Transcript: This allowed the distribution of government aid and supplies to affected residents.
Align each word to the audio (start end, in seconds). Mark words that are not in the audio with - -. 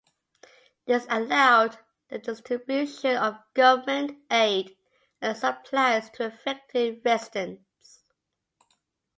This 0.87 1.05
allowed 1.11 1.77
the 2.09 2.17
distribution 2.17 3.17
of 3.17 3.37
government 3.53 4.17
aid 4.31 4.75
and 5.21 5.37
supplies 5.37 6.09
to 6.15 6.25
affected 6.25 7.03
residents. 7.05 8.01